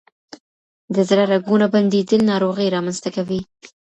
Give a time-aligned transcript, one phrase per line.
[0.95, 3.41] د زړه رګونه بندیدل ناروغۍ رامنځ ته کوي.